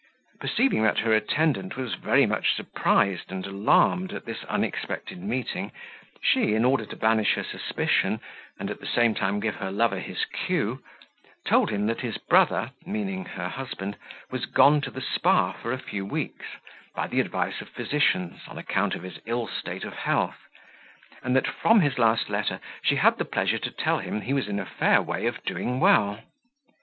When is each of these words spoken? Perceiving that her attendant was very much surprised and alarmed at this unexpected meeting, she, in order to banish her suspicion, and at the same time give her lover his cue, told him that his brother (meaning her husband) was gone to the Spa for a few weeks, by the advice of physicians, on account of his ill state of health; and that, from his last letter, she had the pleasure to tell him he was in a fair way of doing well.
Perceiving 0.39 0.81
that 0.81 0.97
her 0.97 1.13
attendant 1.13 1.77
was 1.77 1.93
very 1.93 2.25
much 2.25 2.55
surprised 2.55 3.31
and 3.31 3.45
alarmed 3.45 4.13
at 4.13 4.25
this 4.25 4.43
unexpected 4.45 5.21
meeting, 5.21 5.71
she, 6.23 6.55
in 6.55 6.65
order 6.65 6.87
to 6.87 6.95
banish 6.95 7.35
her 7.35 7.43
suspicion, 7.43 8.19
and 8.57 8.71
at 8.71 8.79
the 8.79 8.87
same 8.87 9.13
time 9.13 9.39
give 9.39 9.57
her 9.57 9.69
lover 9.69 9.99
his 9.99 10.25
cue, 10.25 10.81
told 11.45 11.69
him 11.69 11.85
that 11.85 12.01
his 12.01 12.17
brother 12.17 12.71
(meaning 12.83 13.25
her 13.25 13.47
husband) 13.47 13.95
was 14.31 14.47
gone 14.47 14.81
to 14.81 14.89
the 14.89 15.01
Spa 15.01 15.53
for 15.53 15.71
a 15.71 15.77
few 15.77 16.03
weeks, 16.03 16.47
by 16.95 17.05
the 17.05 17.19
advice 17.19 17.61
of 17.61 17.69
physicians, 17.69 18.41
on 18.47 18.57
account 18.57 18.95
of 18.95 19.03
his 19.03 19.19
ill 19.27 19.45
state 19.47 19.83
of 19.83 19.93
health; 19.93 20.47
and 21.21 21.35
that, 21.35 21.45
from 21.45 21.81
his 21.81 21.99
last 21.99 22.27
letter, 22.27 22.59
she 22.81 22.95
had 22.95 23.19
the 23.19 23.23
pleasure 23.23 23.59
to 23.59 23.69
tell 23.69 23.99
him 23.99 24.21
he 24.21 24.33
was 24.33 24.47
in 24.47 24.57
a 24.59 24.65
fair 24.65 24.99
way 24.99 25.27
of 25.27 25.43
doing 25.45 25.79
well. 25.79 26.21